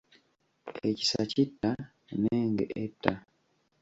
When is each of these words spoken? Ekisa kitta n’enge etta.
Ekisa 0.89 1.21
kitta 1.31 1.71
n’enge 2.21 2.65
etta. 2.83 3.13